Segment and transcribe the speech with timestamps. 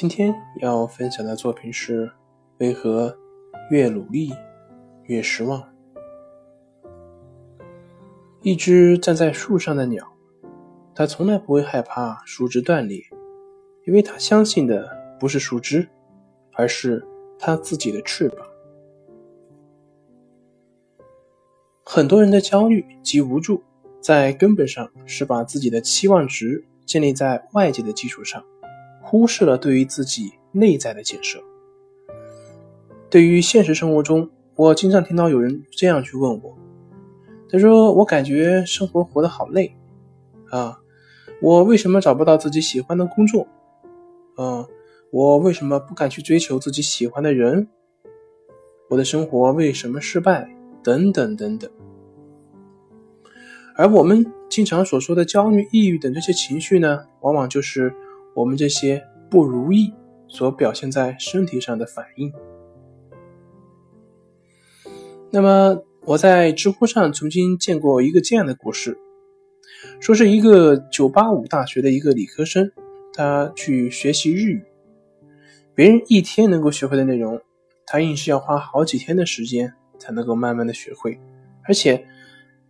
[0.00, 2.08] 今天要分享的作品是：
[2.58, 3.18] 为何
[3.68, 4.32] 越努力
[5.06, 5.60] 越失望？
[8.42, 10.06] 一只站在树上的鸟，
[10.94, 13.02] 它从来不会害怕树枝断裂，
[13.88, 15.88] 因为它相信的不是树枝，
[16.52, 17.04] 而是
[17.36, 18.46] 它自己的翅膀。
[21.82, 23.64] 很多人的焦虑及无助，
[24.00, 28.40] 在根本上是把自己的期望值建立在外界的基础上。
[29.08, 31.42] 忽视了对于自己内在的建设。
[33.08, 36.58] 对于现实生活中，我经常听到有人这样去问我
[37.48, 39.74] ：“他说，我感觉生活活得好累
[40.50, 40.78] 啊，
[41.40, 43.46] 我为什么找不到自己喜欢的工作？
[44.36, 44.66] 嗯，
[45.10, 47.66] 我为什么不敢去追求自己喜欢的人？
[48.90, 50.54] 我的生活为什么失败？
[50.82, 51.70] 等等等等。”
[53.74, 57.94] 而我们经常所说的焦虑、抑郁等这些情绪呢，往往就是。
[58.38, 59.92] 我们这些不如意
[60.28, 62.32] 所表现在身体上的反应。
[65.28, 68.96] 那么，我在知乎上曾经见过一个这样的故事，
[69.98, 72.70] 说是一个985大学的一个理科生，
[73.12, 74.62] 他去学习日语，
[75.74, 77.40] 别人一天能够学会的内容，
[77.86, 81.18] 他硬是要花好几天的时间才能够慢慢的学会，
[81.64, 82.06] 而且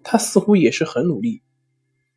[0.02, 1.42] 他似乎也是很努力。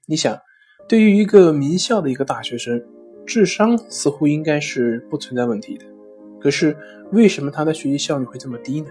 [0.05, 0.39] 你想，
[0.88, 2.81] 对于一个名校的一个大学生。
[3.25, 5.86] 智商似乎应该是不存在问题的，
[6.39, 6.75] 可是
[7.11, 8.88] 为什么他的学习效率会这么低呢？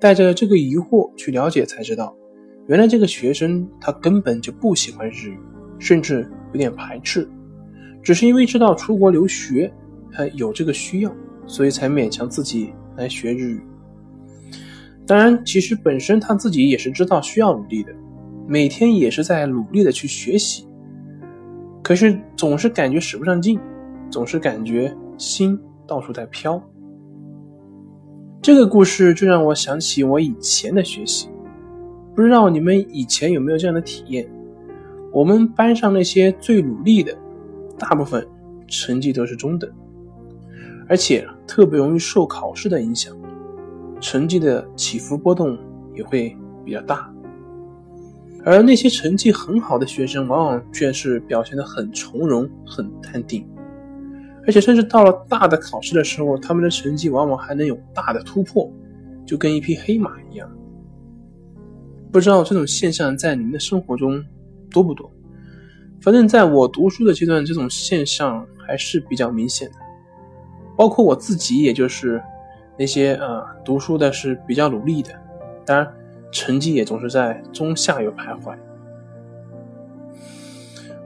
[0.00, 2.16] 带着这个疑惑去了解，才知道，
[2.66, 5.38] 原来这个学生他根本就不喜欢日语，
[5.78, 7.28] 甚至有点排斥，
[8.02, 9.72] 只是因为知道出国留学
[10.10, 11.14] 他有这个需要，
[11.46, 13.60] 所以才勉强自己来学日语。
[15.06, 17.92] 当然，其实本身他自己也是知道需要努力的，
[18.48, 20.66] 每天也是在努力的去学习。
[21.92, 23.60] 可是总是感觉使不上劲，
[24.10, 26.58] 总是感觉心到处在飘。
[28.40, 31.28] 这个故事就让我想起我以前的学习，
[32.16, 34.26] 不知道你们以前有没有这样的体验？
[35.12, 37.14] 我们班上那些最努力的，
[37.78, 38.26] 大部分
[38.66, 39.70] 成绩都是中等，
[40.88, 43.14] 而且特别容易受考试的影响，
[44.00, 45.58] 成绩的起伏波动
[45.94, 47.11] 也会比较大。
[48.44, 53.46] 而那些成绩很好的学生，往往却是表现得很从容、很淡定，
[54.44, 58.68] 而且甚至到了大的考试的时候，他们的成绩往往还能有大的突破，
[59.24, 60.50] 就跟一匹黑马一样。
[62.10, 64.22] 不知道这种现象在你们的生活中
[64.70, 65.08] 多不多？
[66.00, 69.76] 反正在我读书的阶段，这种现象还是比较明显的。
[70.76, 72.20] 包括我自己，也就是
[72.76, 75.10] 那些呃读书的是比较努力的，
[75.64, 75.88] 当然。
[76.32, 78.56] 成绩也总是在中下游徘徊。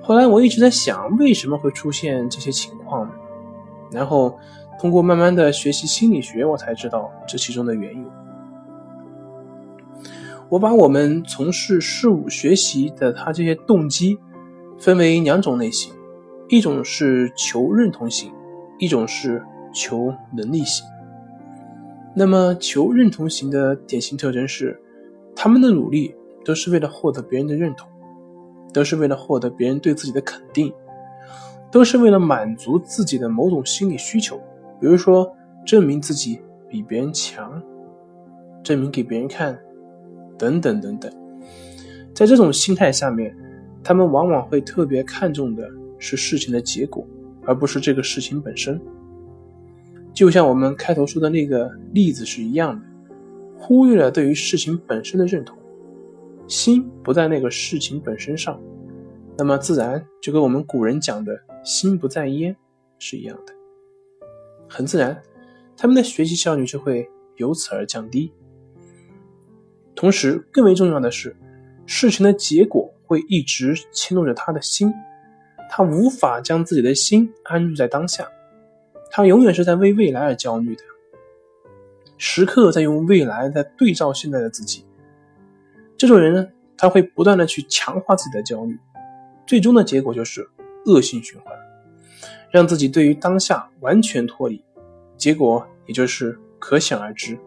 [0.00, 3.12] 后来我一直在想，为什么会出现这些情况呢？
[3.90, 4.38] 然后
[4.78, 8.08] 通过慢慢的学习心理学，我才知道这其中的缘由。
[10.48, 14.16] 我把我们从事事物学习的他这些动机
[14.78, 15.92] 分为两种类型，
[16.48, 18.32] 一种是求认同型，
[18.78, 19.42] 一种是
[19.74, 20.86] 求能力型。
[22.14, 24.80] 那么求认同型的典型特征是。
[25.36, 26.12] 他们的努力
[26.44, 27.86] 都是为了获得别人的认同，
[28.72, 30.72] 都是为了获得别人对自己的肯定，
[31.70, 34.36] 都是为了满足自己的某种心理需求，
[34.80, 35.30] 比如说
[35.66, 37.62] 证明自己比别人强，
[38.64, 39.56] 证明给别人看，
[40.38, 41.12] 等等等等。
[42.14, 43.36] 在这种心态下面，
[43.84, 45.68] 他们往往会特别看重的
[45.98, 47.06] 是事情的结果，
[47.44, 48.80] 而不是这个事情本身。
[50.14, 52.86] 就像我们开头说的那个例子是一样的。
[53.66, 55.58] 忽略了对于事情本身的认同，
[56.46, 58.62] 心不在那个事情本身上，
[59.36, 61.36] 那么自然就跟我们古人讲的
[61.66, 62.54] “心不在焉”
[63.00, 63.52] 是一样的，
[64.68, 65.20] 很自然，
[65.76, 68.32] 他们的学习效率就会由此而降低。
[69.96, 71.34] 同时，更为重要的是，
[71.86, 74.94] 事情的结果会一直牵动着他的心，
[75.68, 78.28] 他无法将自己的心安住在当下，
[79.10, 80.84] 他永远是在为未来而焦虑的。
[82.18, 84.84] 时刻在用未来在对照现在的自己，
[85.96, 88.78] 这种人呢，他会不断的去强化自己的焦虑，
[89.46, 90.48] 最终的结果就是
[90.86, 91.52] 恶性循环，
[92.50, 94.62] 让自己对于当下完全脱离，
[95.16, 97.38] 结果也就是可想而知，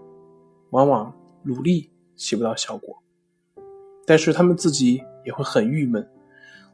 [0.72, 1.14] 往往
[1.44, 3.02] 努力起不到效果，
[4.06, 6.08] 但是他们自己也会很郁闷，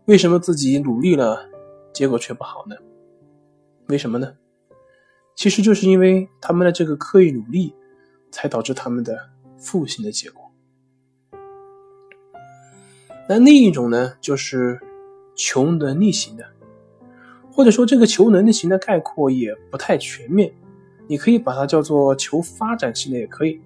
[0.05, 1.49] 为什么自己努力了，
[1.93, 2.75] 结果却不好呢？
[3.87, 4.35] 为什么呢？
[5.35, 7.73] 其实就是因为他们的这个刻意努力，
[8.35, 10.51] 才导致他们的负性的结果。
[13.29, 14.77] 那另一种呢，就是
[15.37, 16.45] 求能力型的，
[17.49, 20.53] 或者说这个求能力型的概括也不太全面，
[21.07, 23.61] 你可以把它叫做求发展型的也可以。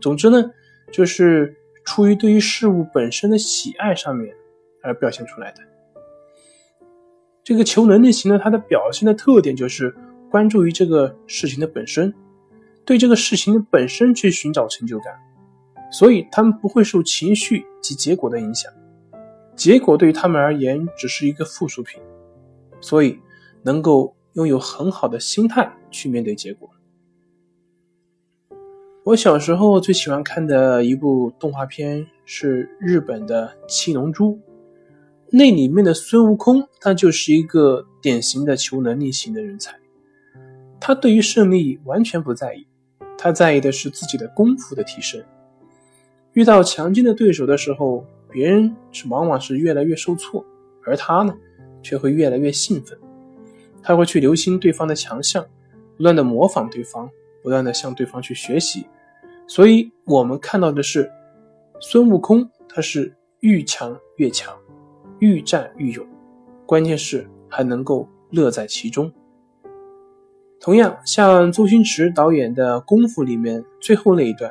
[0.00, 0.50] 总之呢，
[0.90, 1.54] 就是
[1.84, 4.34] 出于对于事物本身的喜爱上面
[4.82, 5.58] 而表现出来的。
[7.42, 9.94] 这个求能力型呢，它的表现的特点就是
[10.30, 12.12] 关注于这个事情的本身，
[12.86, 15.14] 对这个事情本身去寻找成就感，
[15.90, 18.70] 所以他们不会受情绪及结果的影响。
[19.56, 22.02] 结果对于他们而言只是一个附属品，
[22.80, 23.18] 所以
[23.62, 26.68] 能够拥有很好的心态去面对结果。
[29.04, 34.32] 我小时候最喜欢看的一部动画片是日本的《七龙珠》，
[35.30, 39.78] 那里面的孙悟空，他就是一个典型的求能力型的人才。
[40.80, 42.66] 他对于胜利完全不在意，
[43.24, 45.24] 他在意的是自己的功夫的提升。
[46.34, 48.04] 遇到强劲的对手的时候。
[48.30, 50.44] 别人是往往是越来越受挫，
[50.84, 51.32] 而他呢，
[51.84, 52.98] 却会越来越兴奋。
[53.80, 55.46] 他会去留心对方的强项，
[55.96, 57.08] 不断的模仿对方，
[57.44, 58.88] 不断的向对方去学习。
[59.46, 61.08] 所以，我们看到的是
[61.78, 64.52] 孙悟空，他是愈强越强，
[65.20, 66.04] 愈战愈勇，
[66.66, 69.12] 关键是还能够乐在其中。
[70.64, 74.50] 同样，像周星驰导演的《功夫》里面最后那一段，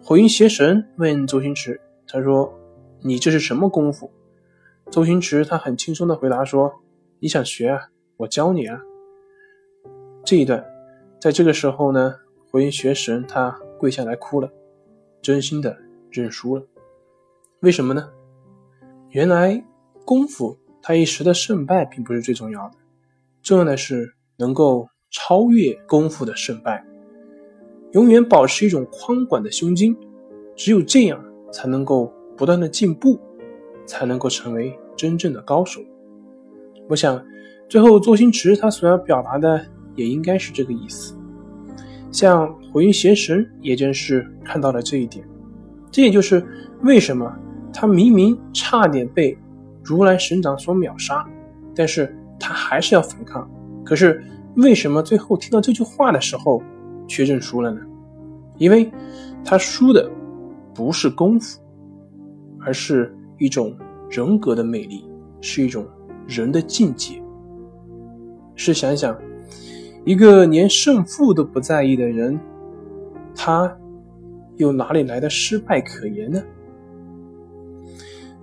[0.00, 2.56] 火云邪神问周星驰，他说。
[3.02, 4.10] 你这是什么功夫？
[4.90, 6.72] 周星驰他很轻松的回答说
[7.20, 8.80] ：“你想学啊，我教你啊。”
[10.24, 10.64] 这一段，
[11.20, 12.14] 在这个时候呢，
[12.50, 14.50] 火云邪神他跪下来哭了，
[15.20, 15.76] 真心的
[16.10, 16.64] 认输了。
[17.60, 18.08] 为什么呢？
[19.10, 19.62] 原来
[20.04, 22.76] 功夫他一时的胜败并不是最重要的，
[23.42, 26.84] 重要的是能够超越功夫的胜败，
[27.92, 29.96] 永远保持一种宽广的胸襟，
[30.54, 32.12] 只有这样才能够。
[32.38, 33.18] 不断的进步，
[33.86, 35.80] 才能够成为真正的高手。
[36.86, 37.24] 我想，
[37.66, 39.58] 最后周星驰他所要表达的
[39.94, 41.16] 也应该是这个意思。
[42.12, 45.26] 像火云邪神也正是看到了这一点，
[45.90, 46.46] 这也就是
[46.82, 47.34] 为什么
[47.72, 49.34] 他明明差点被
[49.82, 51.26] 如来神掌所秒杀，
[51.74, 53.50] 但是他还是要反抗。
[53.82, 54.22] 可是
[54.56, 56.62] 为什么最后听到这句话的时候
[57.06, 57.80] 却认输了呢？
[58.56, 58.90] 因为
[59.44, 60.10] 他输的
[60.74, 61.60] 不是功夫。
[62.58, 63.76] 而是一种
[64.10, 65.08] 人格的魅力，
[65.40, 65.86] 是一种
[66.26, 67.22] 人的境界。
[68.56, 69.16] 试想想，
[70.04, 72.36] 一个连胜负都不在意的人，
[73.36, 73.72] 他
[74.56, 76.42] 又哪里来的失败可言呢？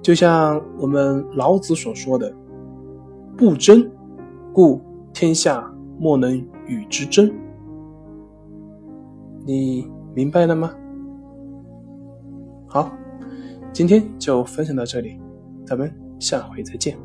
[0.02, 2.34] 就像我们老子所说的
[3.36, 3.92] ：“不争，
[4.54, 4.82] 故
[5.12, 5.70] 天下
[6.00, 6.38] 莫能
[6.68, 7.32] 与之争。”
[9.46, 10.74] 你明白了吗？
[12.68, 12.92] 好。
[13.72, 15.20] 今天就分享到这里，
[15.66, 16.96] 咱们下回再见。